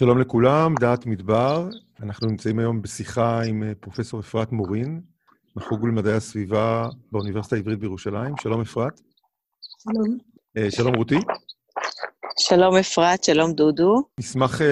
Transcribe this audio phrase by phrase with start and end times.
[0.00, 1.68] שלום לכולם, דעת מדבר.
[2.02, 5.02] אנחנו נמצאים היום בשיחה עם אה, פרופ' אפרת מורין,
[5.56, 8.34] מחוג למדעי הסביבה באוניברסיטה העברית בירושלים.
[8.42, 9.00] שלום, אפרת.
[9.78, 10.18] שלום.
[10.58, 11.18] Uh, שלום, רותי.
[12.38, 14.02] שלום, אפרת, שלום, דודו.
[14.20, 14.64] נשמח uh,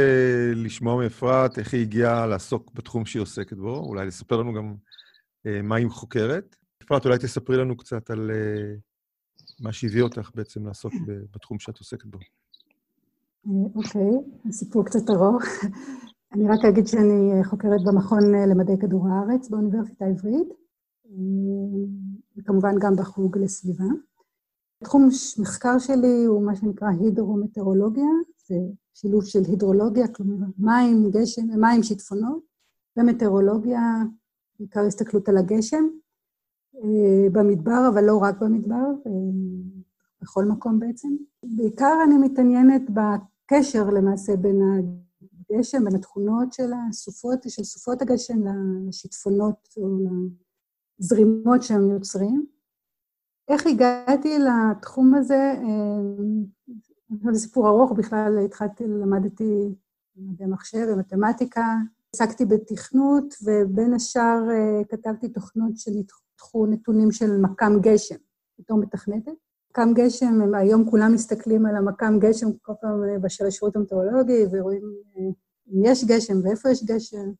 [0.54, 5.62] לשמוע מאפרת איך היא הגיעה לעסוק בתחום שהיא עוסקת בו, אולי לספר לנו גם uh,
[5.62, 6.56] מה היא חוקרת.
[6.84, 8.80] אפרת, אולי תספרי לנו קצת על uh,
[9.60, 10.92] מה שהביא אותך בעצם לעסוק
[11.34, 12.18] בתחום שאת עוסקת בו.
[13.74, 14.10] אוקיי,
[14.48, 15.42] הסיפור קצת ארוך.
[16.32, 20.48] אני רק אגיד שאני חוקרת במכון למדעי כדור הארץ באוניברסיטה העברית,
[22.36, 23.84] וכמובן גם בחוג לסביבה.
[24.84, 28.10] תחום מחקר שלי הוא מה שנקרא הידרומטאורולוגיה,
[28.46, 28.54] זה
[28.94, 32.42] שילוב של הידרולוגיה, כלומר מים, גשם, מים, שיטפונות,
[32.96, 33.80] ומטאורולוגיה,
[34.58, 35.84] בעיקר הסתכלות על הגשם,
[37.32, 38.84] במדבר, אבל לא רק במדבר,
[40.22, 41.08] בכל מקום בעצם.
[41.42, 42.90] בעיקר אני מתעניינת
[43.52, 44.60] בקשר למעשה בין
[45.50, 48.38] הגשם, בין התכונות של הסופות, של סופות הגשם
[48.88, 49.88] לשיטפונות או
[50.98, 52.46] לזרימות שהם יוצרים.
[53.48, 55.54] איך הגעתי לתחום הזה?
[55.56, 59.74] אה, זה סיפור ארוך, בכלל התחלתי, למדתי
[60.16, 61.74] מדעי מחשב ומתמטיקה,
[62.14, 68.16] עסקתי בתכנות, ובין השאר אה, כתבתי תוכנות שניתחו נתונים של מכ"ם גשם,
[68.58, 69.47] בתור מתכנתת.
[69.70, 74.44] מכ"ם גשם, הם, היום כולם מסתכלים על המכ"ם גשם כל פעם אה, של השירות המטאורולוגי,
[74.52, 74.82] ורואים
[75.16, 75.22] אה,
[75.72, 77.30] אם יש גשם ואיפה יש גשם.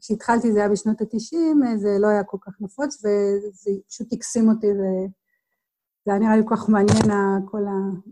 [0.00, 4.48] כשהתחלתי זה היה בשנות ה-90, אה, זה לא היה כל כך נפוץ, וזה פשוט הקסים
[4.48, 5.08] אותי, וזה
[6.06, 7.10] היה נראה לי כל כך מעניין,
[7.50, 7.62] כל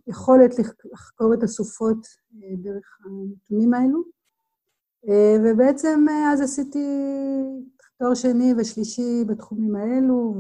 [0.07, 0.55] היכולת
[0.93, 2.07] לחקור את הסופות
[2.63, 4.03] דרך הנתונים האלו.
[5.45, 6.87] ובעצם אז עשיתי
[7.99, 10.35] תואר שני ושלישי בתחומים האלו,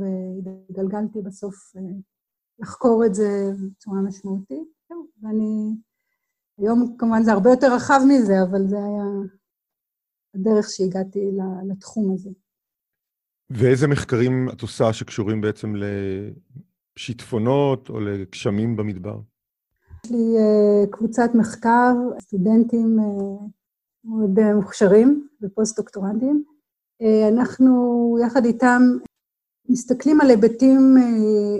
[0.44, 1.54] והתגלגלתי בסוף
[2.58, 4.68] לחקור את זה בצורה משמעותית.
[5.22, 5.74] ואני...
[6.58, 9.04] היום כמובן זה הרבה יותר רחב מזה, אבל זה היה
[10.34, 11.30] הדרך שהגעתי
[11.68, 12.30] לתחום הזה.
[13.50, 15.72] ואיזה מחקרים את עושה שקשורים בעצם
[16.96, 19.20] לשיטפונות או לגשמים במדבר?
[20.04, 23.02] יש לי uh, קבוצת מחקר, סטודנטים uh,
[24.04, 26.44] מאוד uh, מוכשרים ופוסט-דוקטורנטים.
[27.28, 28.82] אנחנו יחד איתם
[29.68, 31.58] מסתכלים על היבטים אה,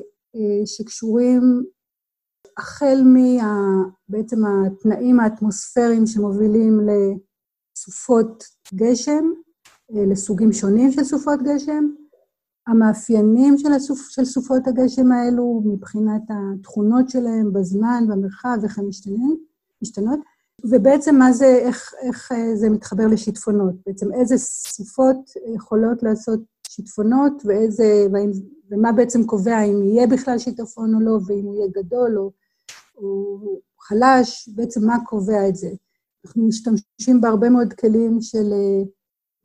[0.65, 1.65] שקשורים
[2.59, 8.45] החל מבעצם התנאים האטמוספיריים שמובילים לסופות
[8.75, 9.25] גשם,
[9.95, 11.89] אה, לסוגים שונים של סופות גשם,
[12.67, 18.87] המאפיינים של, הסופ, של סופות הגשם האלו מבחינת התכונות שלהם בזמן, במרחב, איך הן
[19.83, 20.21] משתנות,
[20.65, 25.17] ובעצם מה זה, איך, איך אה, זה מתחבר לשיטפונות, בעצם איזה סופות
[25.55, 28.07] יכולות לעשות שיטפונות, ואיזה,
[28.71, 32.33] ומה בעצם קובע אם יהיה בכלל שיטפון או לא, ואם הוא יהיה גדול או,
[32.97, 33.39] או
[33.81, 35.69] חלש, בעצם מה קובע את זה.
[36.25, 38.83] אנחנו משתמשים בהרבה מאוד כלים של אה,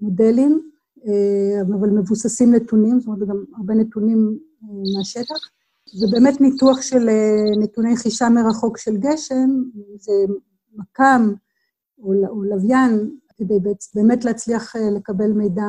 [0.01, 0.69] מודלים,
[1.07, 5.49] אה, אבל מבוססים נתונים, זאת אומרת, גם הרבה נתונים אה, מהשטח.
[5.93, 7.09] זה באמת ניתוח של
[7.61, 9.49] נתוני חישה מרחוק של גשם,
[9.99, 10.11] זה
[10.73, 11.33] מכ"ם
[11.97, 13.57] או, או לוויין, כדי
[13.95, 15.63] באמת להצליח לקבל מידע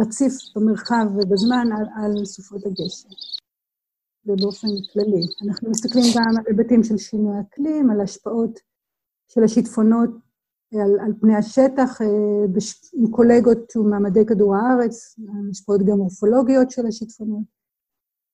[0.00, 3.08] רציף במרחב ובזמן על, על סופות הגשם.
[4.26, 5.26] ובאופן כללי.
[5.46, 8.60] אנחנו מסתכלים גם על היבטים של שינוי אקלים, על השפעות
[9.28, 10.10] של השיטפונות
[10.74, 15.16] על, על פני השטח, אה, בש, עם קולגות ממעמדי כדור הארץ,
[15.50, 17.44] השפעות גם מורפולוגיות של השיטפונות,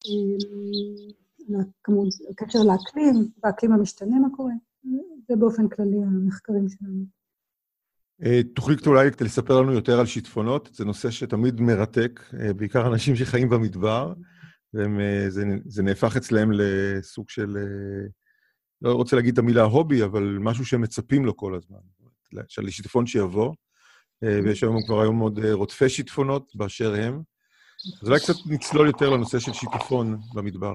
[0.06, 4.53] אה, כמובן, קשר לאקלים, באקלים המשתנה מה קורה,
[5.28, 7.17] זה באופן כללי המחקרים שלנו.
[8.24, 10.70] אה, תוכלי אולי לספר לנו יותר על שיטפונות?
[10.72, 14.12] זה נושא שתמיד מרתק, אה, בעיקר אנשים שחיים במדבר,
[14.74, 15.42] וזה
[15.78, 17.56] אה, נהפך אצלם לסוג של,
[18.82, 21.78] לא רוצה להגיד את המילה הובי, אבל משהו שהם מצפים לו כל הזמן.
[22.48, 23.54] של שיטפון שיבוא,
[24.22, 27.22] ויש היום כבר היום עוד רודפי שיטפונות באשר הם.
[28.02, 30.74] אז אולי קצת נצלול יותר לנושא של שיטפון במדבר.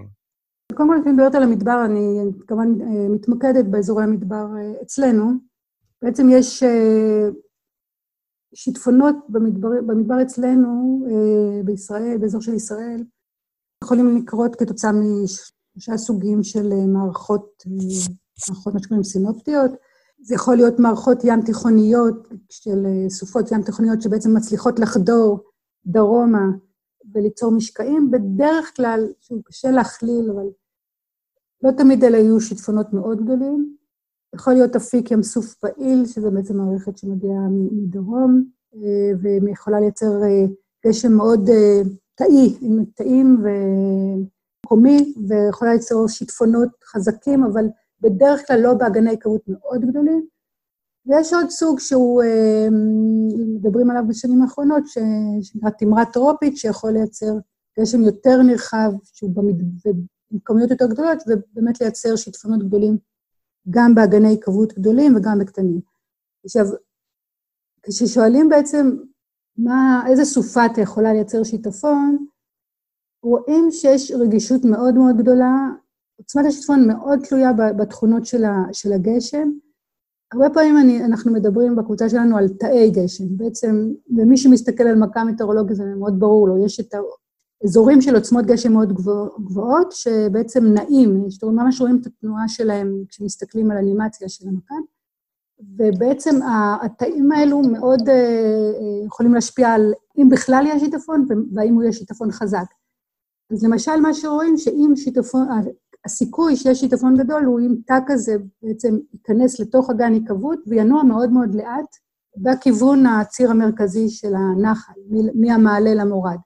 [0.73, 2.67] קודם כל, כשאני מדברת על המדבר, אני כמובן
[3.09, 4.45] מתמקדת באזורי המדבר
[4.83, 5.52] אצלנו.
[6.03, 7.29] בעצם יש אה,
[8.55, 13.03] שיטפונות במדבר, במדבר אצלנו, אה, בישראל, באזור של ישראל,
[13.83, 17.63] יכולים לקרות כתוצאה משלושה סוגים של אה, מערכות,
[18.49, 19.71] מערכות מה שקוראים סינופטיות.
[20.21, 25.39] זה יכול להיות מערכות ים תיכוניות של סופות ים תיכוניות שבעצם מצליחות לחדור
[25.85, 26.45] דרומה
[27.13, 28.11] וליצור משקעים.
[28.11, 30.45] בדרך כלל, שהוא קשה להכליל, אבל
[31.63, 33.82] לא תמיד אלה יהיו שיטפונות מאוד גדולים.
[34.33, 38.43] יכול להיות אפיק ים סוף פעיל, שזו בעצם מערכת שמגיעה מדרום,
[38.75, 40.45] אה, ויכולה לייצר אה,
[40.87, 41.81] גשם מאוד אה,
[42.15, 47.65] תאי, עם תאים ומקומי, ויכולה ליצור שיטפונות חזקים, אבל
[48.01, 50.27] בדרך כלל לא באגני היכרות מאוד גדולים.
[51.05, 52.67] ויש עוד סוג שהוא, אה,
[53.55, 54.83] מדברים עליו בשנים האחרונות,
[55.41, 57.33] שנקרא תמרת טרופית, שיכול לייצר
[57.79, 59.31] גשם יותר נרחב, שהוא
[60.31, 62.97] במקומיות יותר גדולות, ובאמת לייצר שיטפונות גדולים
[63.69, 65.79] גם באגני כבות גדולים וגם בקטנים.
[66.45, 66.65] עכשיו,
[67.83, 68.97] כששואלים בעצם
[69.57, 72.25] מה, איזה סופה אתה יכולה לייצר שיטפון,
[73.23, 75.69] רואים שיש רגישות מאוד מאוד גדולה,
[76.17, 79.49] עוצמת השיטפון מאוד תלויה בתכונות של, ה, של הגשם.
[80.33, 83.37] הרבה פעמים אני, אנחנו מדברים בקבוצה שלנו על תאי גשם.
[83.37, 83.75] בעצם,
[84.17, 86.93] ומי שמסתכל על מכה מטאורולוגית זה מאוד ברור לו, יש את
[87.63, 88.93] האזורים של עוצמות גשם מאוד
[89.39, 94.75] גבוהות, שבעצם נעים, ממש רואים את התנועה שלהם כשמסתכלים על אנימציה של המכה.
[95.77, 96.39] ובעצם
[96.81, 101.93] התאים האלו מאוד אה, אה, יכולים להשפיע על אם בכלל יש שיטפון והאם הוא יהיה
[101.93, 102.65] שיטפון חזק.
[103.51, 105.47] אז למשל, מה שרואים, שאם שיטפון,
[106.05, 111.31] הסיכוי שיש שיטפון גדול הוא אם תא כזה בעצם ייכנס לתוך אגן היקוות וינוע מאוד
[111.31, 111.95] מאוד לאט
[112.37, 114.93] בכיוון הציר המרכזי של הנחל,
[115.35, 116.37] מהמעלה למורד.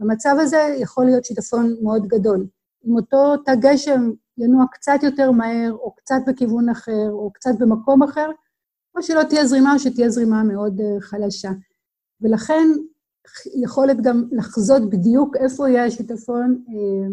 [0.00, 2.46] במצב הזה יכול להיות שיטפון מאוד גדול.
[2.86, 8.02] אם אותו תא גשם ינוע קצת יותר מהר, או קצת בכיוון אחר, או קצת במקום
[8.02, 8.30] אחר,
[8.96, 11.50] או שלא תהיה זרימה, או שתהיה זרימה מאוד אה, חלשה.
[12.20, 12.68] ולכן
[13.62, 17.08] יכולת גם לחזות בדיוק איפה יהיה השיטפון אה,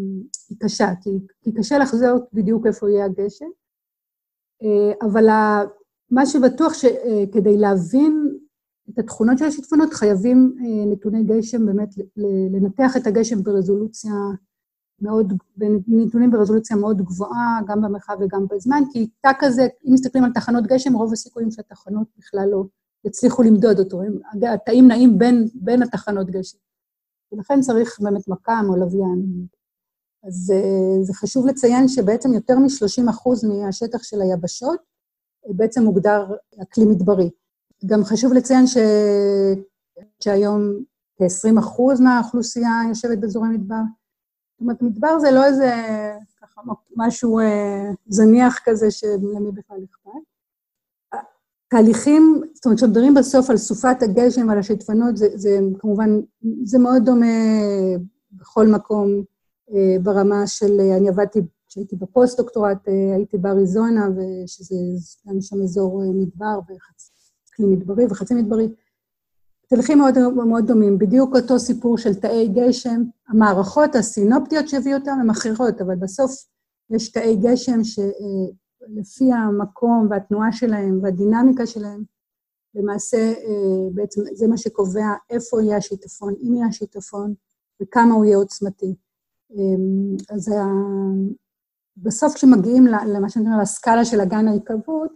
[0.48, 1.10] היא קשה, כי,
[1.42, 3.48] כי קשה לחזות בדיוק איפה יהיה הגשם.
[4.62, 5.26] אה, אבל
[6.10, 8.37] מה שבטוח שכדי להבין
[8.90, 10.56] את התכונות של השיטפונות, חייבים
[10.86, 11.94] נתוני גשם, באמת
[12.52, 14.12] לנתח את הגשם ברזולוציה
[15.00, 20.32] מאוד, בנתונים ברזולוציה מאוד גבוהה, גם במרחב וגם בזמן, כי תא כזה, אם מסתכלים על
[20.32, 22.64] תחנות גשם, רוב הסיכויים שהתחנות בכלל לא
[23.04, 24.00] יצליחו למדוד אותו.
[24.54, 26.58] התאים נעים בין, בין התחנות גשם.
[27.32, 29.46] ולכן צריך באמת מכ"ם או לוויין.
[30.24, 34.80] אז אה, זה חשוב לציין שבעצם יותר מ-30% מהשטח של היבשות
[35.46, 37.30] אה, בעצם מוגדר אקלים מדברי.
[37.86, 38.76] גם חשוב לציין ש...
[40.20, 40.62] שהיום
[41.16, 43.82] כ-20% מהאוכלוסייה יושבת באזורי מדבר,
[44.52, 45.72] זאת אומרת, מדבר זה לא איזה
[46.40, 46.60] ככה
[46.96, 50.28] משהו אה, זניח כזה שלמי בכלל אכפת.
[51.70, 56.10] תהליכים, זאת אומרת, כשמדברים בסוף על סופת הגשם ועל השיטפונות, זה, זה כמובן,
[56.64, 57.26] זה מאוד דומה
[58.32, 59.08] בכל מקום
[59.74, 64.74] אה, ברמה של, אני עבדתי, כשהייתי בפוסט-דוקטורט, אה, הייתי באריזונה, ושזה
[65.26, 67.07] גם שם אזור אה, מדבר וחצי
[67.66, 68.68] מדברי וחצי מדברי.
[69.68, 70.18] תהליכים מאוד,
[70.48, 75.96] מאוד דומים, בדיוק אותו סיפור של תאי גשם, המערכות הסינופטיות שהביאו אותם הן אחרות, אבל
[75.96, 76.30] בסוף
[76.90, 82.02] יש תאי גשם שלפי המקום והתנועה שלהם והדינמיקה שלהם,
[82.74, 87.34] למעשה אה, בעצם זה מה שקובע איפה יהיה השיטפון, אם יהיה השיטפון
[87.82, 88.94] וכמה הוא יהיה עוצמתי.
[89.50, 90.50] אמ, אז
[91.96, 95.10] בסוף כשמגיעים למה שאני אומרת, לסקאלה של אגן ההיקוות,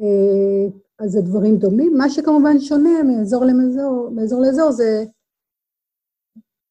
[0.00, 1.96] אה, אז זה דברים דומים.
[1.96, 5.04] מה שכמובן שונה מאזור למאזור, מאזור לאזור זה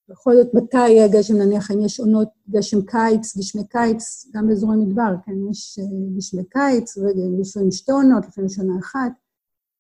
[0.10, 4.78] יכול להיות מתי יהיה גשם, נניח אם יש עונות גשם קיץ, גשמי קיץ, גם באזורי
[4.78, 5.86] מדבר, כן, יש אה,
[6.18, 9.12] גשמי קיץ, ולפעמים שתי עונות, לפעמים שנה אחת.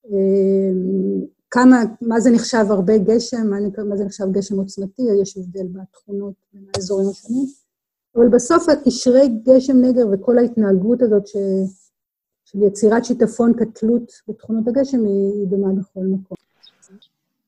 [0.05, 0.71] אה,
[1.51, 3.57] כמה, מה זה נחשב הרבה גשם, מה,
[3.89, 7.45] מה זה נחשב גשם עוצמתי, יש הבדל בתכונות בין האזורים השונים.
[8.15, 11.37] אבל בסוף הקשרי גשם נגר וכל ההתנהגות הזאת ש...
[12.53, 16.37] של יצירת שיטפון כתלות בתכונות הגשם היא דומה בכל מקום.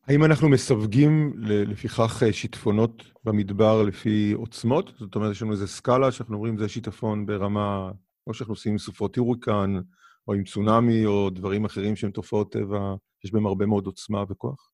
[0.08, 4.91] האם אנחנו מסווגים לפיכך אה, שיטפונות במדבר לפי עוצמות?
[5.00, 7.91] זאת אומרת, יש לנו איזו סקאלה שאנחנו אומרים זה שיטפון ברמה,
[8.27, 9.80] או שאנחנו עושים עם סופות הוריקן,
[10.27, 14.70] או עם צונאמי, או דברים אחרים שהם תופעות טבע, יש בהם הרבה מאוד עוצמה וכוח?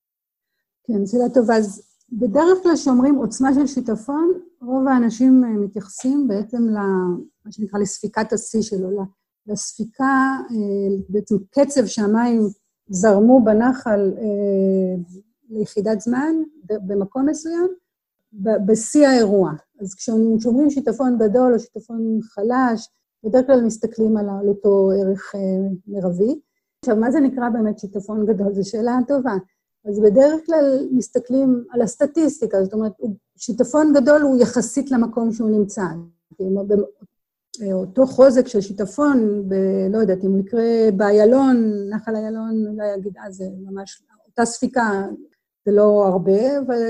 [0.83, 1.55] כן, שאלה טובה.
[1.55, 8.33] אז בדרך כלל כשאומרים עוצמה של שיטפון, רוב האנשים אה, מתייחסים בעצם למה שנקרא לספיקת
[8.33, 12.41] השיא שלו, לספיקה, אה, בעצם קצב שהמים
[12.89, 14.95] זרמו בנחל אה,
[15.49, 17.67] ליחידת זמן במקום מסוים,
[18.65, 19.51] בשיא האירוע.
[19.81, 22.89] אז כשאומרים שיטפון גדול או שיטפון חלש,
[23.23, 25.39] בדרך כלל מסתכלים על אותו ערך אה,
[25.87, 26.39] מרבי.
[26.79, 28.53] עכשיו, מה זה נקרא באמת שיטפון גדול?
[28.53, 29.33] זו שאלה טובה.
[29.85, 32.91] אז בדרך כלל מסתכלים על הסטטיסטיקה, זאת אומרת,
[33.37, 35.83] שיטפון גדול הוא יחסית למקום שהוא נמצא.
[37.73, 39.53] אותו חוזק של שיטפון, ב,
[39.89, 45.05] לא יודעת, אם יקרה באיילון, נחל איילון, אולי אגיד, אה, זה ממש, אותה ספיקה,
[45.65, 46.41] זה לא הרבה,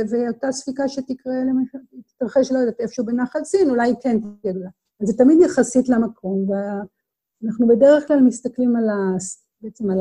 [0.10, 4.70] ואותה ספיקה שתקרה, למשל, תתרחש, לא יודעת, איפשהו בנחל סין, אולי כן תהיה גדולה.
[5.02, 9.18] אז זה תמיד יחסית למקום, ואנחנו בדרך כלל מסתכלים על ה...
[9.62, 10.00] בעצם על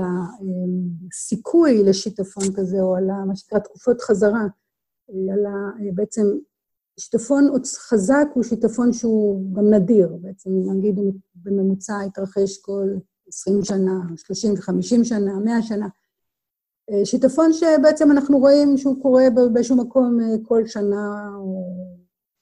[1.08, 4.46] הסיכוי לשיטפון כזה, או על מה שנקרא תקופות חזרה,
[5.08, 5.50] על ה...
[5.94, 6.22] בעצם
[7.00, 12.88] שיטפון חזק הוא שיטפון שהוא גם נדיר, בעצם נגיד הוא בממוצע התרחש כל
[13.28, 15.88] 20 שנה, 30 ו-50 שנה, 100 שנה.
[16.90, 21.64] אה, שיטפון שבעצם אנחנו רואים שהוא קורה באיזשהו מקום כל שנה, או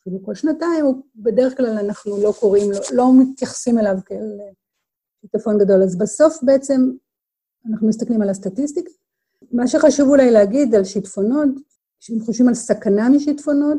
[0.01, 0.85] אפילו כל שנתיים,
[1.17, 4.39] בדרך כלל אנחנו לא קוראים לו, לא מתייחסים אליו כאל
[5.21, 5.83] שיטפון גדול.
[5.83, 6.91] אז בסוף בעצם
[7.71, 8.91] אנחנו מסתכלים על הסטטיסטיקה.
[9.53, 11.49] מה שחשוב אולי להגיד על שיטפונות,
[12.01, 13.79] כשאם חושבים על סכנה משיטפונות,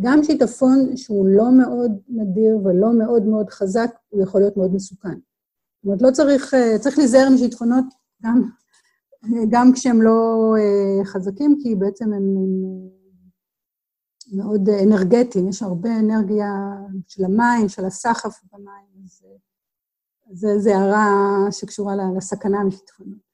[0.00, 5.14] גם שיטפון שהוא לא מאוד נדיר ולא מאוד מאוד חזק, הוא יכול להיות מאוד מסוכן.
[5.14, 7.84] זאת אומרת, לא צריך, אה, צריך להיזהר משיטפונות
[8.22, 8.42] גם,
[9.52, 12.88] גם כשהם לא אה, חזקים, כי בעצם הם, הם
[14.36, 16.52] מאוד אנרגטיים, יש הרבה אנרגיה
[17.06, 19.04] של המים, של הסחף במים,
[20.30, 23.27] אז זו הערה שקשורה לסכנה משיטפונות.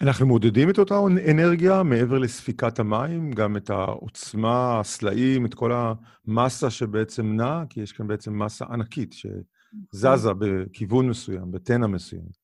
[0.00, 6.70] אנחנו מודדים את אותה אנרגיה מעבר לספיקת המים, גם את העוצמה, הסלעים, את כל המסה
[6.70, 12.40] שבעצם נעה, כי יש כאן בעצם מסה ענקית שזזה בכיוון מסוים, בתנע מסוים.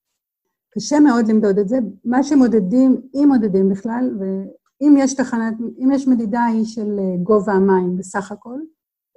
[0.74, 1.78] קשה מאוד למדוד את זה.
[2.04, 7.52] מה שמודדים, אם מודדים בכלל, ואם יש תחנת, אם יש מדידה היא של אה, גובה
[7.52, 8.58] המים בסך הכל,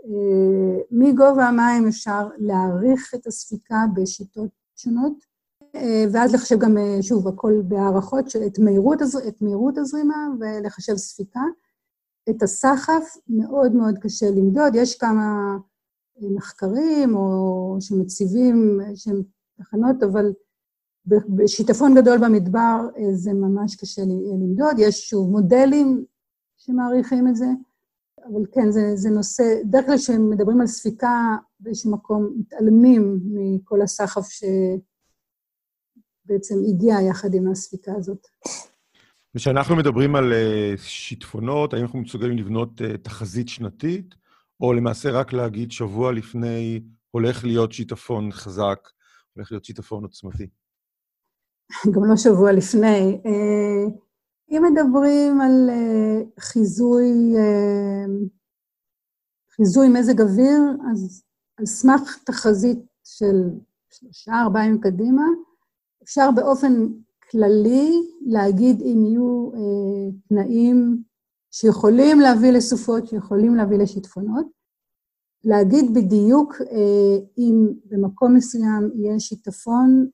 [0.05, 5.28] אה, מגובה המים אפשר להעריך את הספיקה בשיטות שונות,
[6.11, 11.41] ואז לחשב גם, אה, שוב, הכל בהערכות, את מהירות, את מהירות הזרימה ולחשב ספיקה.
[12.29, 15.57] את הסחף מאוד מאוד קשה למדוד, יש כמה
[16.21, 19.21] מחקרים או שמציבים, שהם
[19.57, 20.33] תחנות, אבל
[21.05, 24.75] בשיטפון גדול במדבר זה ממש קשה למדוד.
[24.77, 26.05] יש שוב מודלים
[26.57, 27.47] שמעריכים את זה,
[28.25, 34.27] אבל כן, זה, זה נושא, בדרך כלל כשמדברים על ספיקה באיזשהו מקום, מתעלמים מכל הסחף
[36.29, 38.27] שבעצם הגיע יחד עם הספיקה הזאת.
[39.38, 44.15] כשאנחנו מדברים על אה, שיטפונות, האם אנחנו מסוגלים לבנות אה, תחזית שנתית,
[44.62, 48.89] או למעשה רק להגיד שבוע לפני הולך להיות שיטפון חזק,
[49.33, 50.48] הולך להיות שיטפון עוצמתי?
[51.93, 53.21] גם לא שבוע לפני.
[53.25, 53.86] אה,
[54.51, 55.69] אם מדברים על
[56.39, 57.33] חיזוי,
[59.55, 61.24] חיזוי מזג אוויר, אז
[61.57, 63.36] על סמך תחזית של
[63.91, 65.24] שלושה, ארבעה ימים קדימה,
[66.03, 66.88] אפשר באופן
[67.32, 67.91] כללי
[68.25, 71.03] להגיד אם יהיו uh, תנאים
[71.51, 74.46] שיכולים להביא לסופות, שיכולים להביא לשיטפונות,
[75.44, 76.65] להגיד בדיוק uh,
[77.38, 80.08] אם במקום מסוים יהיה שיטפון,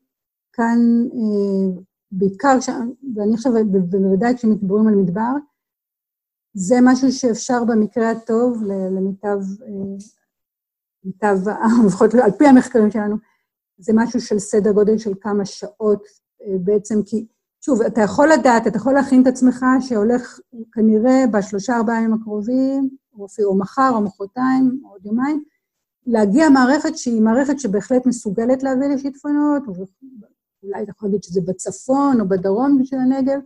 [0.53, 0.79] כאן
[1.11, 2.69] uh, בעיקר, ש...
[3.15, 5.31] ואני חושבת, בוודאי כשמתגברים על מדבר,
[6.55, 9.95] זה משהו שאפשר במקרה הטוב, למיטב, אה,
[11.03, 11.37] מיטב,
[11.87, 13.15] לפחות על פי המחקרים שלנו,
[13.77, 16.03] זה משהו של סדר גודל של כמה שעות
[16.41, 17.25] אה, בעצם, כי
[17.61, 20.39] שוב, אתה יכול לדעת, אתה יכול להכין את עצמך שהולך
[20.71, 25.43] כנראה בשלושה, ארבעה ימים הקרובים, או אפילו מחר, או מחרתיים, או עוד יומיים,
[26.05, 29.63] להגיע מערכת שהיא מערכת שבהחלט מסוגלת להביא לשיטפונות,
[30.63, 33.39] אולי אתה יכול להגיד שזה בצפון או בדרום של הנגב,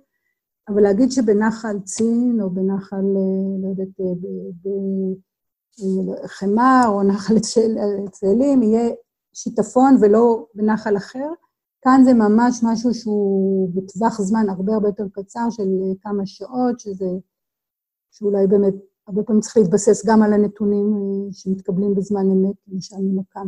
[0.70, 3.88] אבל להגיד שבנחל צין או בנחל, אה, לא יודעת,
[6.24, 7.40] בחמר אה, או נחל
[8.12, 8.90] צאלים יהיה
[9.34, 11.30] שיטפון ולא בנחל אחר,
[11.82, 16.80] כאן זה ממש משהו שהוא בטווח זמן הרבה הרבה יותר קצר של אה, כמה שעות,
[16.80, 17.10] שזה,
[18.12, 18.74] שאולי באמת
[19.08, 20.94] הרבה פעמים צריך להתבסס גם על הנתונים
[21.32, 23.48] שמתקבלים בזמן אמת, למשל ממכ"ם.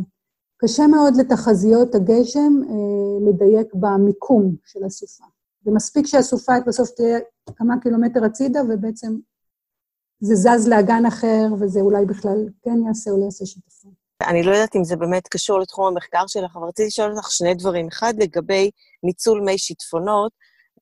[0.56, 5.24] קשה מאוד לתחזיות הגשם אה, לדייק במיקום של הסופה.
[5.64, 7.18] זה מספיק שהסופה בסוף תהיה
[7.56, 9.18] כמה קילומטר הצידה, ובעצם
[10.20, 14.01] זה זז לאגן אחר, וזה אולי בכלל כן יעשה או לא יעשה שיטפון.
[14.28, 17.54] אני לא יודעת אם זה באמת קשור לתחום המחקר שלך, אבל רציתי לשאול אותך שני
[17.54, 17.88] דברים.
[17.88, 18.70] אחד, לגבי
[19.02, 20.32] ניצול מי שיטפונות,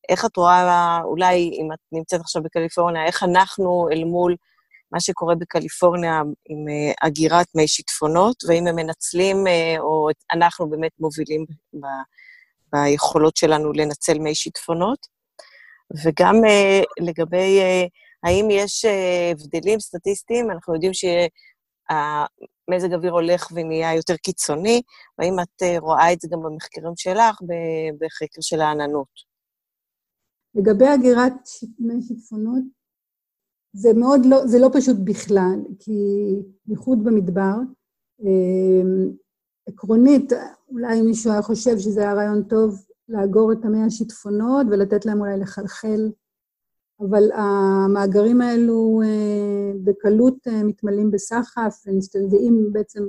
[0.09, 4.37] איך את רואה, אולי אם את נמצאת עכשיו בקליפורניה, איך אנחנו אל מול
[4.93, 6.65] מה שקורה בקליפורניה עם
[7.03, 11.45] אגירת מי שיטפונות, והאם הם מנצלים, uh, או אנחנו באמת מובילים
[11.75, 11.87] ב,
[12.73, 15.07] ביכולות שלנו לנצל מי שיטפונות.
[16.05, 17.61] וגם uh, לגבי
[18.25, 18.85] האם יש
[19.31, 20.95] הבדלים סטטיסטיים, אנחנו יודעים
[22.71, 24.83] שהמזג אוויר הולך ונהיה יותר קיצוני,
[25.19, 27.39] והאם את uh, רואה את זה גם במחקרים שלך,
[27.99, 29.31] בחקר של העננות.
[30.55, 31.33] לגבי אגירת
[32.09, 32.63] שיטפונות,
[33.73, 35.93] זה מאוד לא, זה לא פשוט בכלל, כי
[36.67, 37.55] בייחוד במדבר,
[38.21, 39.11] אמ,
[39.69, 40.33] עקרונית,
[40.69, 45.39] אולי מישהו היה חושב שזה היה רעיון טוב לאגור את המי השיטפונות ולתת להם אולי
[45.39, 46.11] לחלחל,
[47.01, 51.85] אבל המאגרים האלו אה, בקלות אה, מתמלאים בסחף,
[52.31, 53.03] ואם בעצם,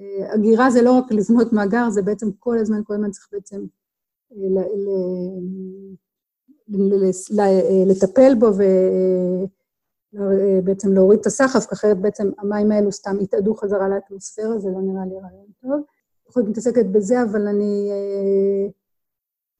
[0.00, 3.62] אה, אגירה זה לא רק לבנות מאגר, זה בעצם כל הזמן, כל הזמן צריך בעצם
[7.86, 8.62] לטפל בו ו...
[10.64, 14.80] בעצם להוריד את הסחף, כי אחרת בעצם המים האלו סתם יתאדו חזרה לאטמוספירה, זה לא
[14.80, 15.80] נראה לי רעיון טוב.
[16.28, 17.90] יכולת מתעסקת בזה, אבל אני...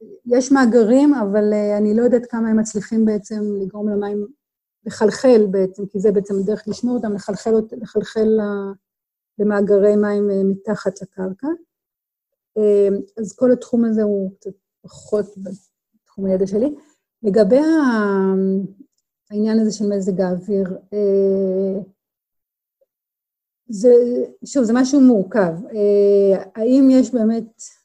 [0.03, 4.27] אה, יש מאגרים, אבל אני לא יודעת כמה הם מצליחים בעצם לגרום למים
[4.87, 8.29] לחלחל בעצם, כי זה בעצם הדרך לשמור אותם, לחלחל, לחלחל
[9.39, 11.47] למאגרי מים מתחת לקרקע.
[13.19, 14.51] אז כל התחום הזה הוא קצת
[14.83, 16.75] פחות בתחום הידע שלי.
[17.23, 17.61] לגבי
[19.31, 21.83] העניין הזה של מזג האוויר, אה,
[23.69, 23.93] זה,
[24.45, 25.55] שוב, זה משהו מורכב.
[25.67, 27.80] אה, האם יש באמת, אה,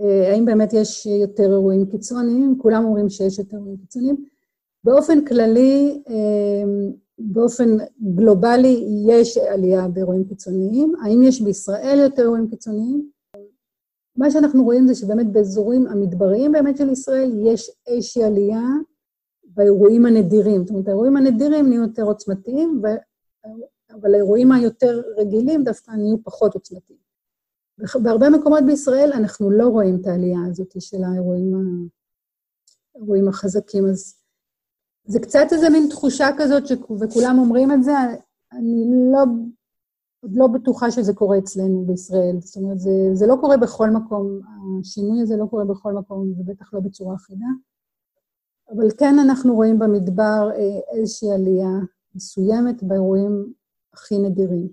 [0.00, 2.58] האם באמת יש יותר אירועים קיצוניים?
[2.58, 4.24] כולם אומרים שיש יותר אירועים קיצוניים.
[4.84, 6.02] באופן כללי,
[7.18, 7.76] באופן
[8.14, 10.94] גלובלי, יש עלייה באירועים קיצוניים.
[11.04, 13.10] האם יש בישראל יותר אירועים קיצוניים?
[14.16, 18.68] מה שאנחנו רואים זה שבאמת באזורים המדבריים באמת של ישראל יש איזושהי עלייה
[19.44, 20.60] באירועים הנדירים.
[20.60, 22.82] זאת אומרת, האירועים הנדירים נהיו יותר עוצמתיים.
[24.00, 27.09] אבל האירועים היותר רגילים דווקא נהיו פחות עוצמתיים.
[28.02, 31.54] בהרבה מקומות בישראל אנחנו לא רואים את העלייה הזאת של האירועים.
[32.94, 33.86] האירועים החזקים.
[33.86, 34.14] אז
[35.04, 36.72] זה קצת איזה מין תחושה כזאת, ש...
[37.00, 37.92] וכולם אומרים את זה,
[38.52, 39.24] אני לא
[40.22, 42.36] לא בטוחה שזה קורה אצלנו בישראל.
[42.40, 44.40] זאת אומרת, זה, זה לא קורה בכל מקום,
[44.80, 47.46] השינוי הזה לא קורה בכל מקום, ובטח לא בצורה אחידה.
[48.70, 51.78] אבל כן אנחנו רואים במדבר אה, איזושהי עלייה
[52.14, 53.52] מסוימת באירועים
[53.94, 54.68] הכי נדירים,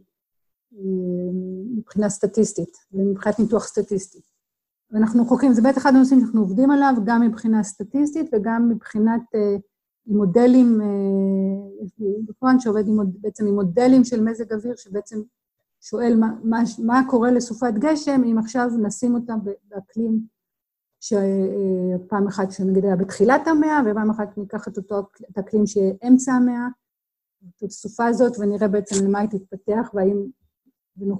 [1.77, 4.19] מבחינה סטטיסטית, ומבחינת ניתוח סטטיסטי.
[4.91, 9.55] ואנחנו חוקרים, זה באמת אחד הנושאים שאנחנו עובדים עליו, גם מבחינה סטטיסטית וגם מבחינת אה,
[10.07, 10.81] עם מודלים,
[11.83, 15.21] יש לי דוקטורנט שעובד עם, בעצם עם מודלים של מזג אוויר, שבעצם
[15.81, 19.33] שואל מה, מה, מה קורה לסופת גשם אם עכשיו נשים אותה
[19.67, 20.19] באקלים
[20.99, 24.99] שפעם אחת שנגיד היה בתחילת המאה, ופעם אחת ניקח את אותו,
[25.31, 26.67] את האקלים שיהיה אמצע המאה,
[27.57, 30.25] את הסופה הזאת, ונראה בעצם למה היא תתפתח, והאם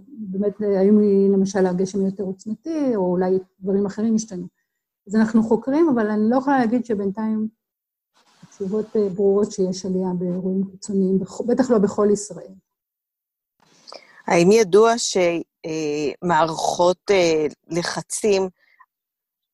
[0.07, 1.00] באמת, האם
[1.34, 4.48] למשל, הגשם יותר עוצמתי, או אולי דברים אחרים ישתנו.
[5.07, 7.48] אז אנחנו חוקרים, אבל אני לא יכולה להגיד שבינתיים
[8.43, 12.51] התשובות ברורות שיש עלייה באירועים קיצוניים, בטח לא בכל ישראל.
[14.27, 14.94] האם ידוע
[16.24, 18.50] שמערכות אה, לחצים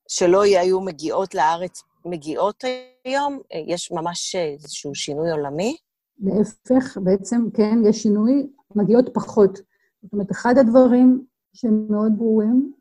[0.08, 2.64] שלא היו מגיעות לארץ, מגיעות
[3.06, 3.40] היום?
[3.54, 5.78] אה, יש ממש איזשהו שינוי עולמי?
[6.20, 9.73] להפך, בעצם, כן, יש שינוי, מגיעות פחות.
[10.04, 12.74] זאת אומרת, אחד הדברים שהם מאוד ברורים,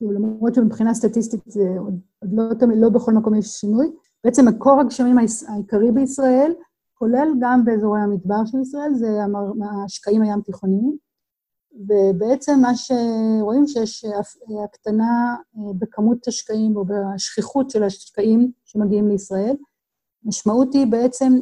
[0.00, 2.44] למרות שמבחינה סטטיסטית זה עוד, עוד לא,
[2.76, 3.86] לא בכל מקום יש שינוי,
[4.24, 5.16] בעצם מקור הגשמים
[5.48, 6.52] העיקרי בישראל,
[6.94, 9.08] כולל גם באזורי המדבר של ישראל, זה
[9.84, 10.96] השקעים הים תיכוניים,
[11.72, 14.04] ובעצם מה שרואים שיש
[14.64, 19.56] הקטנה אה, בכמות השקעים או בשכיחות של השקעים שמגיעים לישראל.
[20.24, 21.32] המשמעות היא בעצם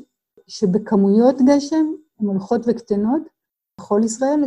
[0.46, 1.86] שבכמויות גשם
[2.20, 3.22] הן הולכות וקטנות
[3.80, 4.40] בכל ישראל.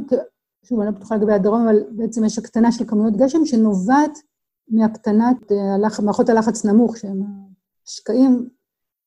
[0.65, 4.19] שוב, אני לא בטוחה לגבי הדרום, אבל בעצם יש הקטנה של כמויות גשם שנובעת
[4.67, 7.23] מהקטנת אה, מערכות הלחץ נמוך, שהן
[7.87, 8.49] השקעים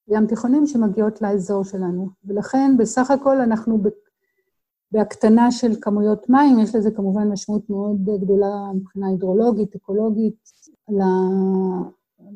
[0.08, 2.08] ים תיכונים שמגיעות לאזור שלנו.
[2.24, 3.82] ולכן, בסך הכל אנחנו
[4.92, 10.34] בהקטנה של כמויות מים, יש לזה כמובן משמעות מאוד גדולה מבחינה הידרולוגית, אקולוגית,
[10.88, 10.94] על,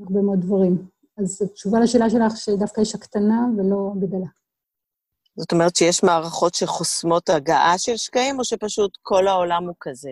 [0.01, 0.87] הרבה מאוד דברים.
[1.19, 4.27] אז התשובה לשאלה שלך שדווקא יש הקטנה ולא גדלה.
[5.37, 10.11] זאת אומרת שיש מערכות שחוסמות הגעה של שקעים, או שפשוט כל העולם הוא כזה?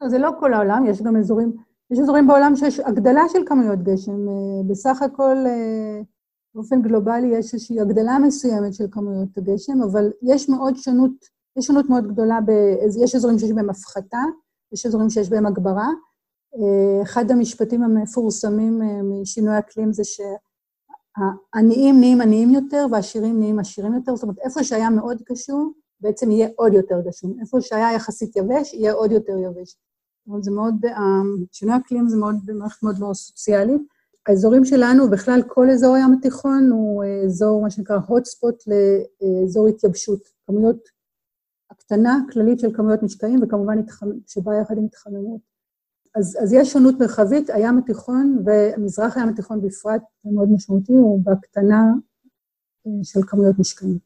[0.00, 1.52] לא, זה לא כל העולם, יש גם אזורים,
[1.90, 4.28] יש אזורים בעולם שיש הגדלה של כמויות גשם.
[4.28, 6.00] אה, בסך הכל, אה,
[6.54, 11.88] באופן גלובלי, יש איזושהי הגדלה מסוימת של כמויות הגשם, אבל יש מאוד שונות יש שונות
[11.88, 12.50] מאוד גדולה, ב...
[13.02, 14.22] יש אזורים שיש בהם הפחתה,
[14.72, 15.88] יש אזורים שיש בהם הגברה.
[16.54, 20.04] אה, אחד המשפטים המפורסמים משינוי אקלים זה
[21.16, 26.30] שהעניים נהיים עניים יותר והעשירים נהיים עשירים יותר, זאת אומרת, איפה שהיה מאוד גשום, בעצם
[26.30, 27.36] יהיה עוד יותר גשום.
[27.40, 29.70] איפה שהיה יחסית יבש, יהיה עוד יותר יבש.
[29.70, 31.00] זאת אומרת, זה מאוד, אה,
[31.52, 33.82] שינוי אקלים זה מאוד, במערכת מאוד מאוד סוציאלית.
[34.26, 40.20] האזורים שלנו, בכלל כל אזור הים התיכון הוא אזור, מה שנקרא hot spot לאזור התייבשות.
[40.46, 40.88] כמויות
[41.70, 43.78] הקטנה כללית של כמויות משקעים, וכמובן
[44.26, 45.55] שבאה יחד עם התחממות.
[46.16, 51.24] אז, אז יש שונות מרחבית, הים התיכון ומזרח הים התיכון בפרט, זה מאוד משמעותי, הוא
[51.24, 51.82] בהקטנה
[52.86, 53.98] אה, של כמויות משקעים.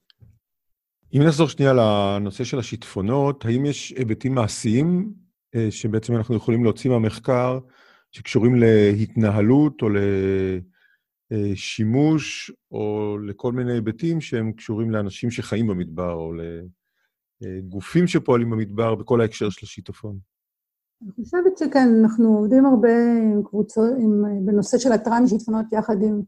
[1.14, 5.12] אם נחזור שנייה לנושא של השיטפונות, האם יש היבטים מעשיים
[5.54, 7.58] אה, שבעצם אנחנו יכולים להוציא מהמחקר,
[8.12, 9.88] שקשורים להתנהלות או
[11.30, 16.32] לשימוש, או לכל מיני היבטים שהם קשורים לאנשים שחיים במדבר, או
[17.68, 20.29] גופים שפועלים במדבר בכל ההקשר של השיטפון?
[21.02, 26.22] אני חושבת שכן, אנחנו עובדים הרבה עם קבוצות, עם, בנושא של התרעה משיטפונות יחד עם,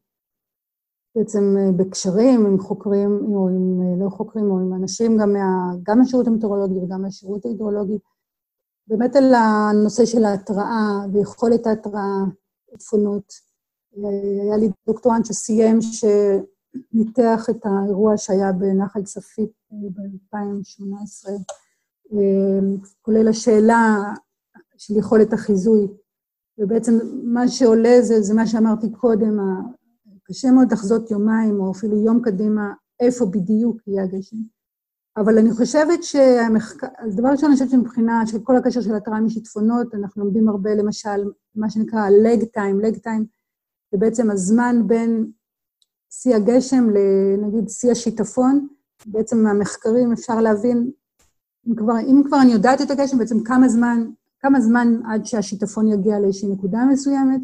[1.16, 6.26] בעצם בקשרים עם חוקרים, או עם לא חוקרים, או עם אנשים גם, מה, גם מהשירות
[6.26, 7.98] המטאורולוגי וגם מהשירות ההידרולוגי,
[8.86, 12.18] באמת על הנושא של ההתראה ויכולת ההתראה,
[12.70, 13.32] שיטפונות.
[14.42, 21.28] היה לי דוקטורנט שסיים, שניתח את האירוע שהיה בנחל צפית ב-2018,
[23.02, 24.12] כולל השאלה
[24.82, 25.88] של יכולת החיזוי.
[26.58, 29.38] ובעצם מה שעולה זה, זה מה שאמרתי קודם,
[30.24, 34.36] קשה מאוד לחזות יומיים או אפילו יום קדימה איפה בדיוק יהיה הגשם.
[35.16, 39.20] אבל אני חושבת שהמחקר, אז דבר ראשון, אני חושבת שמבחינה של כל הקשר של התרעה
[39.20, 43.24] משיטפונות, אנחנו לומדים הרבה, למשל, מה שנקרא leg time, leg time,
[43.92, 45.30] זה בעצם הזמן בין
[46.10, 48.68] שיא הגשם לנגיד שיא השיטפון.
[49.06, 50.90] בעצם מהמחקרים אפשר להבין,
[51.68, 54.10] אם כבר, אם כבר אני יודעת את הגשם, בעצם כמה זמן,
[54.42, 57.40] כמה זמן עד שהשיטפון יגיע לאיזושהי נקודה מסוימת,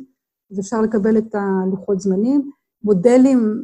[0.53, 2.51] אז אפשר לקבל את הלוחות זמנים.
[2.83, 3.63] מודלים,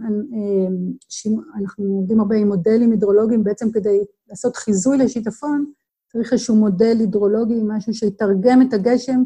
[1.60, 5.72] אנחנו עובדים הרבה עם מודלים הידרולוגיים, בעצם כדי לעשות חיזוי לשיטפון,
[6.12, 9.22] צריך איזשהו מודל הידרולוגי, משהו שיתרגם את הגשם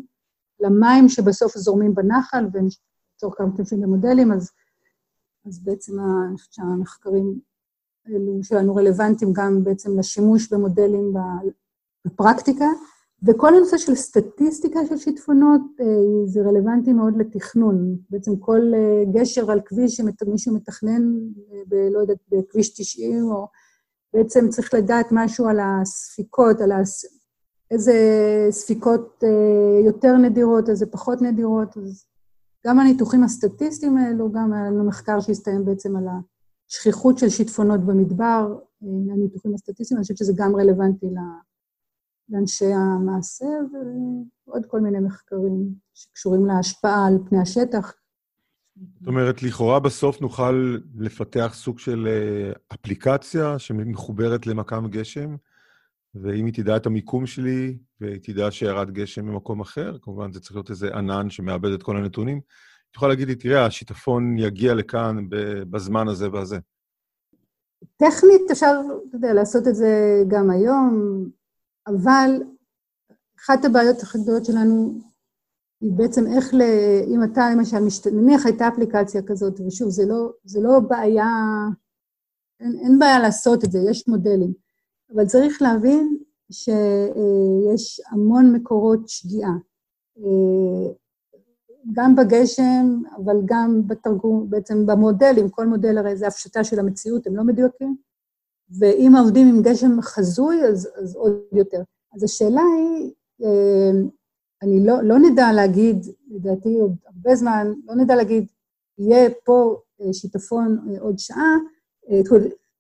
[0.61, 4.51] למים שבסוף זורמים בנחל, וניצור כמה תפים במודלים, אז,
[5.47, 5.93] אז בעצם
[6.51, 7.41] שהמחקרים
[8.07, 11.13] האלו שלנו רלוונטיים גם בעצם לשימוש במודלים
[12.05, 12.67] בפרקטיקה.
[13.23, 15.87] וכל הנושא של סטטיסטיקה של שיטפונות, אה,
[16.27, 17.97] זה רלוונטי מאוד לתכנון.
[18.11, 21.03] בעצם כל אה, גשר על כביש שמישהו מתכנן,
[21.53, 23.49] אה, ב, לא יודעת, בכביש 90, או
[24.15, 27.05] בעצם צריך לדעת משהו על הספיקות, על הס...
[27.71, 27.95] איזה
[28.51, 29.23] ספיקות
[29.85, 31.77] יותר נדירות, איזה פחות נדירות.
[31.77, 32.07] אז
[32.67, 36.05] גם הניתוחים הסטטיסטיים האלו, גם היה לנו מחקר שהסתיים בעצם על
[36.69, 38.59] השכיחות של שיטפונות במדבר,
[39.13, 41.19] הניתוחים הסטטיסטיים, אני חושבת שזה גם רלוונטי ל...
[42.29, 43.47] לאנשי המעשה,
[44.47, 47.95] ועוד כל מיני מחקרים שקשורים להשפעה על פני השטח.
[48.99, 55.37] זאת אומרת, לכאורה בסוף נוכל לפתח סוג של אה, אפליקציה שמחוברת למכ"ם גשם,
[56.15, 60.53] ואם היא תדע את המיקום שלי, והיא תדע שירד גשם ממקום אחר, כמובן זה צריך
[60.53, 65.27] להיות איזה ענן שמאבד את כל הנתונים, היא תוכל להגיד לי, תראה, השיטפון יגיע לכאן
[65.71, 66.59] בזמן הזה והזה.
[67.97, 71.25] טכנית אפשר, אתה יודע, לעשות את זה גם היום.
[71.89, 72.43] אבל
[73.39, 75.01] אחת הבעיות הכי גדולות שלנו
[75.81, 76.63] היא בעצם איך ל...
[77.07, 78.07] אם אתה למשל, משת...
[78.07, 81.27] נניח הייתה אפליקציה כזאת, ושוב, זה לא, זה לא בעיה,
[82.61, 84.53] אין, אין בעיה לעשות את זה, יש מודלים,
[85.15, 86.19] אבל צריך להבין
[86.53, 89.53] שיש המון מקורות שגיאה.
[91.93, 97.37] גם בגשם, אבל גם בתרגום, בעצם במודלים, כל מודל הרי זה הפשטה של המציאות, הם
[97.37, 97.97] לא מדויקים.
[98.71, 101.83] ואם עובדים עם גשם חזוי, אז, אז עוד יותר.
[102.15, 103.13] אז השאלה היא,
[103.45, 104.01] אה,
[104.63, 108.47] אני לא, לא נדע להגיד, לדעתי עוד הרבה זמן, לא נדע להגיד,
[108.99, 111.57] יהיה פה אה, שיטפון אה, עוד שעה.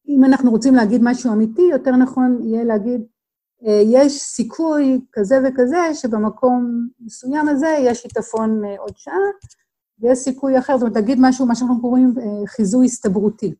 [0.08, 3.00] אם אנחנו רוצים להגיד משהו אמיתי, יותר נכון יהיה להגיד,
[3.84, 9.14] יש סיכוי כזה וכזה שבמקום מסוים הזה יש שיטפון עוד שעה,
[9.98, 12.14] ויש סיכוי אחר, זאת אומרת, תגיד משהו, מה שאנחנו קוראים
[12.46, 13.54] חיזוי הסתברותי.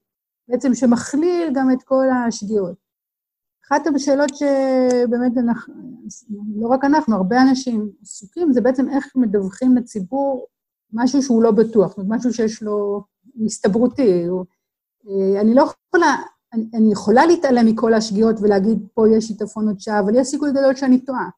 [0.49, 2.89] בעצם שמכליל גם את כל השגיאות.
[3.67, 5.75] אחת השאלות שבאמת אנחנו,
[6.57, 10.47] לא רק אנחנו, הרבה אנשים עסוקים, זה בעצם איך מדווחים לציבור
[10.93, 13.05] משהו שהוא לא בטוח, זאת אומרת, משהו שיש לו
[13.45, 14.25] הסתברותי.
[15.09, 16.17] אה, אני לא יכולה,
[16.53, 20.51] אני, אני יכולה להתעלם מכל השגיאות ולהגיד, פה יש שיטפון עוד שעה, אבל יש סיכוי
[20.51, 21.29] גדול שאני טועה.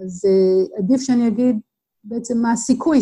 [0.00, 1.60] אז uh, עדיף שאני אגיד
[2.04, 2.98] בעצם מה הסיכוי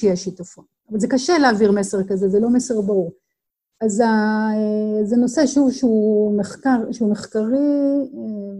[0.00, 0.64] שיש שיטפון.
[0.90, 3.12] אבל זה קשה להעביר מסר כזה, זה לא מסר ברור.
[3.84, 4.02] אז
[5.04, 8.08] זה נושא שהוא, שהוא, מחקר, שהוא מחקרי,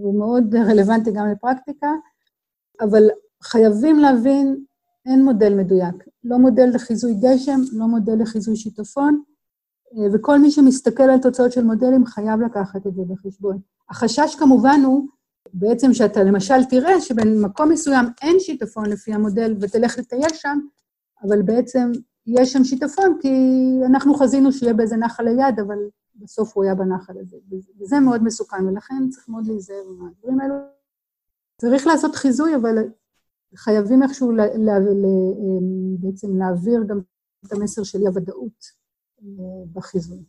[0.00, 1.90] והוא מאוד רלוונטי גם לפרקטיקה,
[2.80, 3.02] אבל
[3.42, 4.64] חייבים להבין,
[5.06, 5.94] אין מודל מדויק.
[6.24, 9.22] לא מודל לחיזוי גשם, לא מודל לחיזוי שיטפון,
[10.12, 13.58] וכל מי שמסתכל על תוצאות של מודלים חייב לקחת את זה בחשבון.
[13.90, 15.06] החשש כמובן הוא
[15.54, 20.58] בעצם שאתה למשל תראה שבמקום מסוים אין שיטפון לפי המודל ותלך לטייל שם,
[21.22, 21.92] אבל בעצם
[22.26, 23.28] יש שם שיטפון, כי
[23.86, 25.78] אנחנו חזינו שיהיה באיזה נחל ליד, אבל
[26.14, 27.36] בסוף הוא היה בנחל הזה.
[27.80, 30.54] וזה מאוד מסוכן, ולכן צריך מאוד להיזהר עם הדברים האלו.
[31.60, 32.76] צריך לעשות חיזוי, אבל
[33.56, 35.08] חייבים איכשהו לה, לה, לה,
[35.98, 37.00] בעצם להעביר גם
[37.46, 38.64] את המסר של אי-הוודאות
[39.22, 39.26] אה,
[39.72, 40.24] בחיזוי.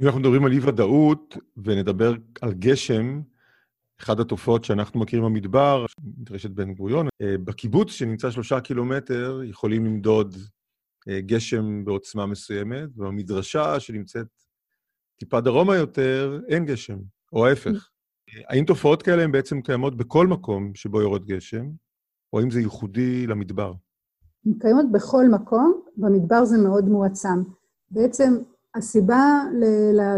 [0.00, 3.20] אם אנחנו מדברים על אי-ודאות ונדבר על גשם,
[4.02, 5.86] אחת התופעות שאנחנו מכירים במדבר,
[6.18, 10.36] מדרשת בן גוריון, אה, בקיבוץ שנמצא שלושה קילומטר, יכולים למדוד
[11.08, 14.26] אה, גשם בעוצמה מסוימת, ובמדרשה שנמצאת
[15.18, 16.98] טיפה דרומה יותר, אין גשם,
[17.32, 17.88] או ההפך.
[18.48, 21.66] האם תופעות כאלה הן בעצם קיימות בכל מקום שבו יורד גשם,
[22.32, 23.72] או האם זה ייחודי למדבר?
[24.46, 27.42] הן קיימות בכל מקום, במדבר זה מאוד מועצם.
[27.90, 28.38] בעצם
[28.74, 29.44] הסיבה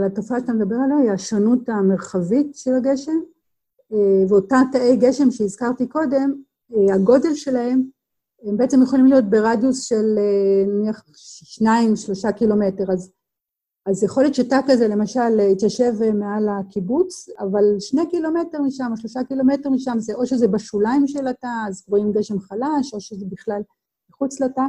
[0.06, 3.39] לתופעה שאתה מדבר עליה היא השונות המרחבית של הגשם, אה,
[4.28, 6.42] ואותה תאי גשם שהזכרתי קודם,
[6.74, 7.82] אה, הגודל שלהם
[8.44, 10.18] הם בעצם יכולים להיות ברדיוס של
[10.66, 11.04] נניח
[11.44, 12.92] שניים, שלושה קילומטר.
[12.92, 13.12] אז,
[13.86, 19.24] אז יכול להיות שתא כזה למשל יתיישב מעל הקיבוץ, אבל שני קילומטר משם או שלושה
[19.24, 23.62] קילומטר משם זה או שזה בשוליים של התא, אז רואים גשם חלש, או שזה בכלל
[24.10, 24.64] מחוץ לתא.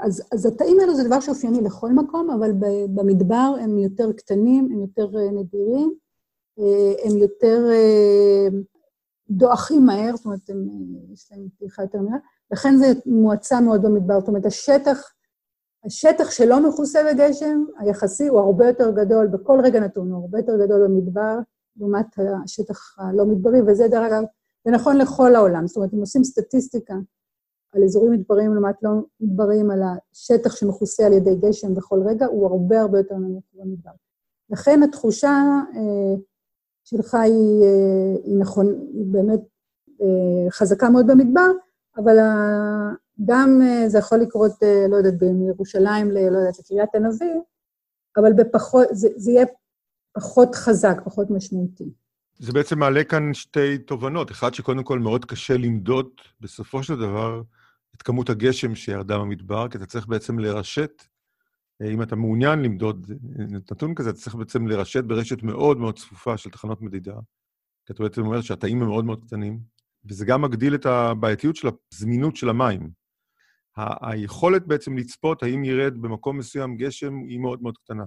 [0.00, 2.52] אז, אז התאים האלו זה דבר שאופייני לכל מקום, אבל
[2.94, 5.94] במדבר הם יותר קטנים, הם יותר נדירים,
[7.04, 7.66] הם יותר
[9.30, 10.68] דועכים מהר, זאת אומרת, הם,
[11.12, 12.18] יש להם פתיחה יותר מהר,
[12.50, 14.20] לכן זה מועצה מאוד במדבר.
[14.20, 15.12] זאת אומרת, השטח,
[15.84, 20.64] השטח שלא מכוסה בגשם, היחסי הוא הרבה יותר גדול, בכל רגע נתון הוא הרבה יותר
[20.64, 21.38] גדול במדבר,
[21.76, 22.06] לעומת
[22.44, 24.22] השטח הלא מדברי, וזה דרך אגב,
[24.64, 25.66] זה נכון לכל העולם.
[25.66, 26.94] זאת אומרת, אם עושים סטטיסטיקה
[27.74, 32.46] על אזורים מדבריים לעומת לא מדבריים, על השטח שמכוסה על ידי גשם בכל רגע, הוא
[32.46, 33.90] הרבה הרבה יותר נמוך במדבר.
[34.50, 35.28] לכן התחושה
[35.74, 36.14] אה,
[36.84, 39.40] שלך היא, אה, היא נכון, היא באמת
[40.00, 41.50] אה, חזקה מאוד במדבר,
[41.96, 42.16] אבל
[43.24, 44.52] גם אה, זה יכול לקרות,
[44.90, 47.34] לא יודעת, בירושלים, לא יודעת, לקריית הנביא,
[48.16, 49.46] אבל בפחות, זה, זה יהיה
[50.14, 51.92] פחות חזק, פחות משמעותי.
[52.38, 54.30] זה בעצם מעלה כאן שתי תובנות.
[54.30, 56.08] אחד, שקודם כל מאוד קשה למדוד
[56.40, 57.42] בסופו של דבר
[57.96, 61.02] את כמות הגשם שירדה במדבר, כי אתה צריך בעצם לרשת
[61.90, 66.50] אם אתה מעוניין למדוד נתון כזה, אתה צריך בעצם לרשת ברשת מאוד מאוד צפופה של
[66.50, 67.14] תחנות מדידה,
[67.86, 69.60] כי אתה בעצם אומר שהתאים הם מאוד מאוד קטנים,
[70.04, 72.90] וזה גם מגדיל את הבעייתיות של הזמינות של המים.
[73.76, 78.04] ה- היכולת בעצם לצפות האם ירד במקום מסוים גשם היא מאוד מאוד קטנה.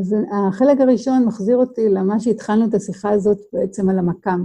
[0.00, 0.14] אז
[0.48, 4.44] החלק הראשון מחזיר אותי למה שהתחלנו את השיחה הזאת בעצם על המקם.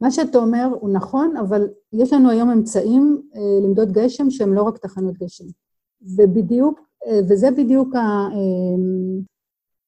[0.00, 4.62] מה שאתה אומר הוא נכון, אבל יש לנו היום אמצעים אה, למדוד גשם שהם לא
[4.62, 5.44] רק תחנות גשם.
[6.02, 8.28] ובדיוק, אה, וזה בדיוק אה,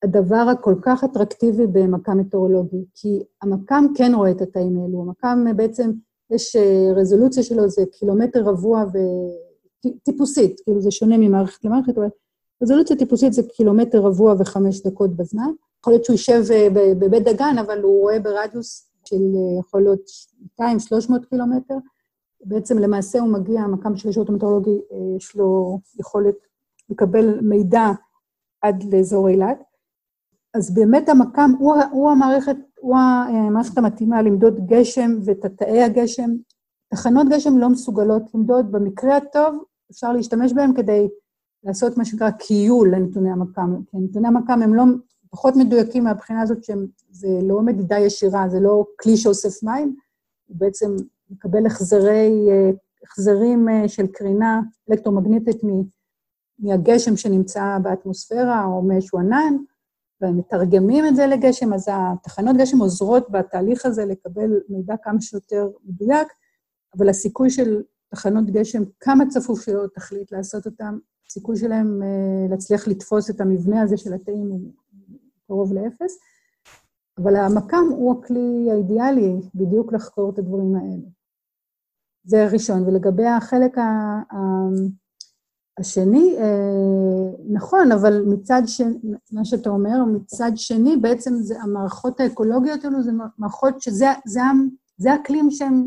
[0.05, 5.91] הדבר הכל כך אטרקטיבי במקם מטאורולוגי, כי המקם כן רואה את התאים האלו, המקם בעצם,
[6.31, 8.85] יש אה, רזולוציה שלו, זה קילומטר רבוע
[9.85, 12.09] וטיפוסית, כאילו זה שונה ממערכת למערכת, אבל
[12.63, 15.51] רזולוציה טיפוסית זה קילומטר רבוע וחמש דקות בזמן.
[15.81, 16.43] יכול להיות שהוא יישב
[16.99, 19.23] בבית דגן, אבל הוא רואה ברדיוס של
[19.61, 20.01] יכול להיות
[20.61, 20.65] 200-300
[21.31, 21.75] קילומטר,
[22.45, 26.35] בעצם למעשה הוא מגיע, המקם של השירות המטאורולוגי, אה, יש לו יכולת
[26.91, 27.87] לקבל מידע
[28.63, 29.63] עד לאזור אילת.
[30.55, 36.31] אז באמת המקם הוא, הוא המערכת, הוא המערכת המתאימה למדוד גשם ותתאי הגשם.
[36.91, 41.09] תחנות גשם לא מסוגלות למדוד, במקרה הטוב אפשר להשתמש בהם כדי
[41.65, 43.77] לעשות מה שנקרא קיול לנתוני המקם.
[43.91, 44.85] כי נתוני המקם הם לא
[45.31, 49.97] פחות מדויקים מהבחינה הזאת שזה לא מדידה ישירה, זה לא כלי שאוסף מים,
[50.47, 50.97] הוא בעצם
[51.31, 52.49] מקבל החזרי,
[53.05, 55.61] החזרים אה, של קרינה אלקטרומגנטית
[56.59, 59.57] מהגשם שנמצא באטמוספירה או מאיזשהו ענן,
[60.21, 65.69] והם מתרגמים את זה לגשם, אז התחנות גשם עוזרות בתהליך הזה לקבל מידע כמה שיותר
[65.85, 66.29] מדויק,
[66.99, 72.89] אבל הסיכוי של תחנות גשם, כמה צפוף שלא תחליט לעשות אותם, הסיכוי שלהם אה, להצליח
[72.89, 74.73] לתפוס את המבנה הזה של התאים הוא
[75.47, 76.19] קרוב לאפס.
[77.19, 81.20] אבל המקם הוא הכלי האידיאלי בדיוק לחקור את הדברים האלה.
[82.25, 82.89] זה הראשון.
[82.89, 83.77] ולגבי החלק
[85.81, 88.99] השני, אה, נכון, אבל מצד שני,
[89.33, 94.41] מה שאתה אומר, מצד שני, בעצם זה, המערכות האקולוגיות האלו זה מערכות שזה זה,
[94.97, 95.87] זה אקלים שהם,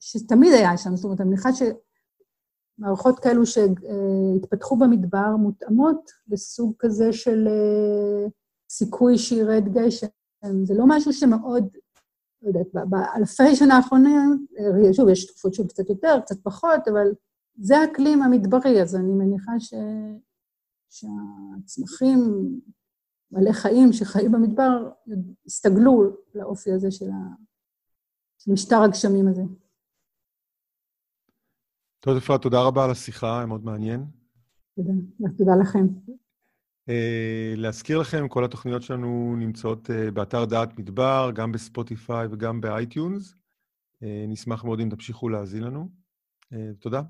[0.00, 1.48] שתמיד היה שם, זאת אומרת, אני מניחה
[2.78, 8.28] שמערכות כאלו שהתפתחו במדבר מותאמות לסוג כזה של אה,
[8.70, 10.06] סיכוי שירד גשם.
[10.64, 11.68] זה לא משהו שמאוד
[12.42, 17.06] לא יודעת, באלפי שנה האחרונים, אה, שוב, יש תקופות של קצת יותר, קצת פחות, אבל
[17.56, 19.74] זה האקלים המדברי, אז אני מניחה ש...
[20.90, 22.18] שהצמחים,
[23.32, 24.90] מלא חיים שחיים במדבר,
[25.46, 27.34] הסתגלו לאופי הזה של, ה...
[28.38, 29.42] של משטר הגשמים הזה.
[32.00, 34.04] טוב, אפרת, תודה רבה על השיחה, היה מאוד מעניין.
[34.76, 34.92] תודה,
[35.38, 35.86] תודה לכם.
[36.88, 36.92] Uh,
[37.56, 43.34] להזכיר לכם, כל התוכניות שלנו נמצאות uh, באתר דעת מדבר, גם בספוטיפיי וגם באייטיונס.
[43.34, 45.88] Uh, נשמח מאוד אם תמשיכו להאזין לנו.
[46.80, 47.02] תודה.